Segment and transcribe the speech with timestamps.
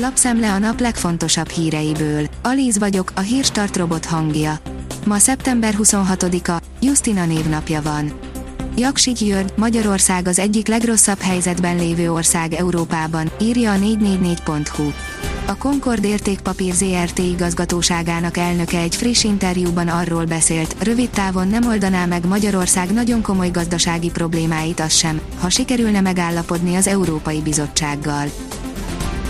[0.00, 2.26] Lapszemle a nap legfontosabb híreiből.
[2.42, 4.58] Alíz vagyok, a hírstart robot hangja.
[5.06, 8.12] Ma szeptember 26-a, Justina névnapja van.
[8.76, 14.90] Jaksik György, Magyarország az egyik legrosszabb helyzetben lévő ország Európában, írja a 444.hu.
[15.46, 22.06] A Concord értékpapír ZRT igazgatóságának elnöke egy friss interjúban arról beszélt, rövid távon nem oldaná
[22.06, 28.26] meg Magyarország nagyon komoly gazdasági problémáit az sem, ha sikerülne megállapodni az Európai Bizottsággal.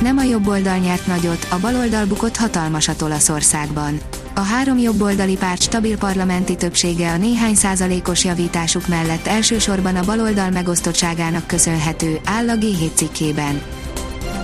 [0.00, 4.00] Nem a jobb oldal nyert nagyot, a baloldal bukott hatalmasat Olaszországban.
[4.34, 10.50] A három jobboldali párt stabil parlamenti többsége a néhány százalékos javításuk mellett elsősorban a baloldal
[10.50, 13.62] megosztottságának köszönhető, áll a G7 cikkében.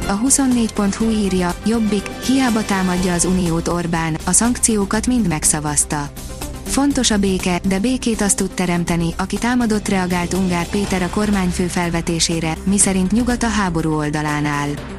[0.07, 6.11] A 24.hu írja, Jobbik, hiába támadja az Uniót Orbán, a szankciókat mind megszavazta.
[6.67, 11.67] Fontos a béke, de békét azt tud teremteni, aki támadott reagált Ungár Péter a kormányfő
[11.67, 14.94] felvetésére, miszerint nyugat a háború oldalán áll.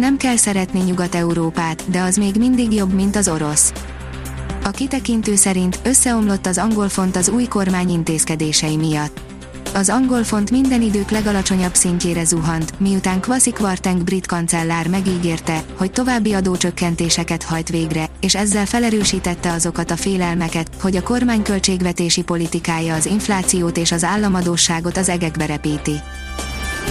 [0.00, 3.72] Nem kell szeretni Nyugat-Európát, de az még mindig jobb, mint az orosz.
[4.64, 9.20] A kitekintő szerint összeomlott az angol font az új kormány intézkedései miatt.
[9.74, 15.92] Az angol font minden idők legalacsonyabb szintjére zuhant, miután Kwasi Kwarteng brit kancellár megígérte, hogy
[15.92, 22.94] további adócsökkentéseket hajt végre, és ezzel felerősítette azokat a félelmeket, hogy a kormány költségvetési politikája
[22.94, 26.00] az inflációt és az államadósságot az egekbe repíti.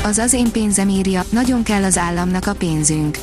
[0.03, 3.17] Az az én pénzem írja, nagyon kell az államnak a pénzünk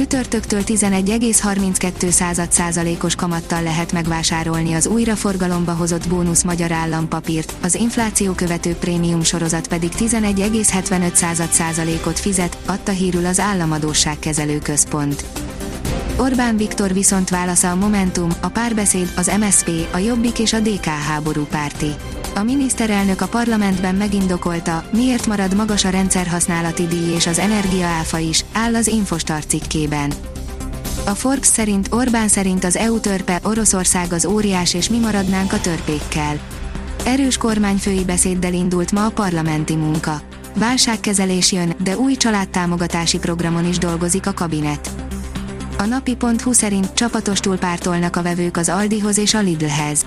[0.00, 8.32] Csütörtöktől 11,32 százalékos kamattal lehet megvásárolni az újra forgalomba hozott bónusz magyar állampapírt, az infláció
[8.32, 15.24] követő prémium sorozat pedig 11,75 százalékot fizet, adta hírül az Államadósságkezelő Központ.
[16.20, 20.84] Orbán Viktor viszont válasza a Momentum, a párbeszéd, az MSP, a Jobbik és a DK
[20.84, 21.94] háború párti.
[22.34, 28.44] A miniszterelnök a parlamentben megindokolta, miért marad magas a rendszerhasználati díj és az energiaáfa is,
[28.52, 30.12] áll az Infostar cikkében.
[31.06, 35.60] A Forbes szerint Orbán szerint az EU törpe, Oroszország az óriás és mi maradnánk a
[35.60, 36.38] törpékkel.
[37.04, 40.20] Erős kormányfői beszéddel indult ma a parlamenti munka.
[40.54, 45.09] Válságkezelés jön, de új családtámogatási programon is dolgozik a kabinet.
[45.80, 50.06] A napi.hu szerint csapatostul pártolnak a vevők az Aldihoz és a Lidlhez.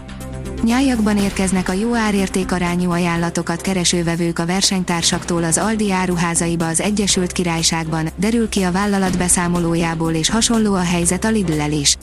[0.64, 7.32] Nyájakban érkeznek a jó árértékarányú ajánlatokat kereső vevők a versenytársaktól az Aldi áruházaiba az Egyesült
[7.32, 11.98] Királyságban, derül ki a vállalat beszámolójából és hasonló a helyzet a lidl is.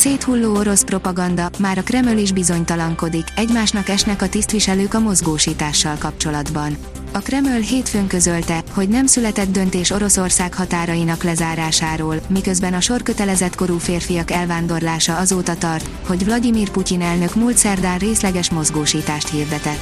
[0.00, 6.76] Széthulló orosz propaganda, már a Kreml is bizonytalankodik, egymásnak esnek a tisztviselők a mozgósítással kapcsolatban.
[7.12, 13.78] A Kreml hétfőn közölte, hogy nem született döntés Oroszország határainak lezárásáról, miközben a sorkötelezett korú
[13.78, 19.80] férfiak elvándorlása azóta tart, hogy Vladimir Putyin elnök múlt szerdán részleges mozgósítást hirdetett.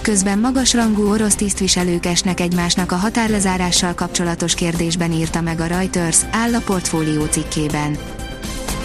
[0.00, 6.54] Közben magasrangú orosz tisztviselők esnek egymásnak a határlezárással kapcsolatos kérdésben írta meg a Reuters, áll
[6.54, 7.98] a portfólió cikkében.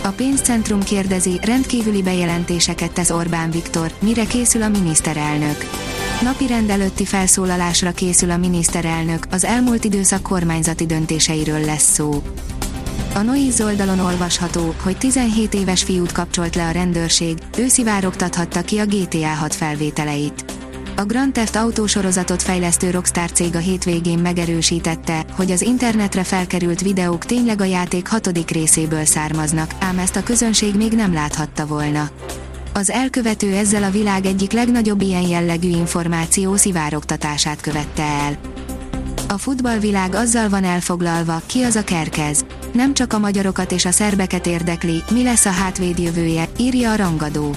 [0.06, 5.58] A pénzcentrum kérdezi, rendkívüli bejelentéseket tesz Orbán Viktor, mire készül a miniszterelnök.
[6.22, 12.22] Napi rendelőtti felszólalásra készül a miniszterelnök, az elmúlt időszak kormányzati döntéseiről lesz szó.
[13.16, 18.78] A Noiz oldalon olvasható, hogy 17 éves fiút kapcsolt le a rendőrség, ő szivárogtathatta ki
[18.78, 20.55] a GTA 6 felvételeit.
[20.98, 26.82] A Grand Theft Auto sorozatot fejlesztő Rockstar cég a hétvégén megerősítette, hogy az internetre felkerült
[26.82, 32.10] videók tényleg a játék hatodik részéből származnak, ám ezt a közönség még nem láthatta volna.
[32.74, 38.38] Az elkövető ezzel a világ egyik legnagyobb ilyen jellegű információ szivárogtatását követte el.
[39.28, 42.46] A futballvilág azzal van elfoglalva, ki az a kerkez.
[42.74, 46.96] Nem csak a magyarokat és a szerbeket érdekli, mi lesz a hátvéd jövője, írja a
[46.96, 47.56] rangadó.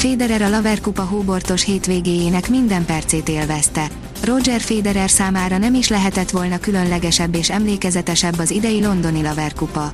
[0.00, 3.86] Federer a Laver Kupa hóbortos hétvégéjének minden percét élvezte.
[4.24, 9.92] Roger Federer számára nem is lehetett volna különlegesebb és emlékezetesebb az idei londoni Laver Kupa.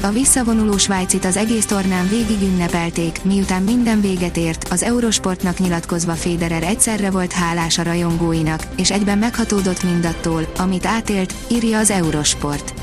[0.00, 6.12] A visszavonuló Svájcit az egész tornán végig ünnepelték, miután minden véget ért, az Eurosportnak nyilatkozva
[6.12, 12.74] Federer egyszerre volt hálás a rajongóinak, és egyben meghatódott mindattól, amit átélt, írja az Eurosport.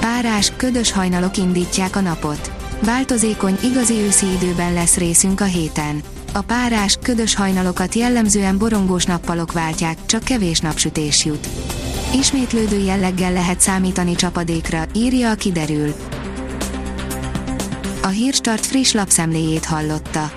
[0.00, 2.61] Párás, ködös hajnalok indítják a napot.
[2.84, 6.02] Változékony, igazi őszi időben lesz részünk a héten.
[6.32, 11.48] A párás, ködös hajnalokat jellemzően borongós nappalok váltják, csak kevés napsütés jut.
[12.14, 15.94] Ismétlődő jelleggel lehet számítani csapadékra, írja a kiderül.
[18.02, 20.30] A Hírstart friss lapszemléjét hallotta.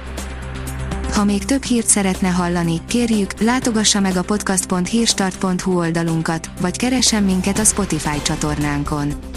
[1.14, 7.60] Ha még több hírt szeretne hallani, kérjük, látogassa meg a podcast.hírstart.hu oldalunkat, vagy keressen minket
[7.60, 9.14] a Spotify csatornánkon.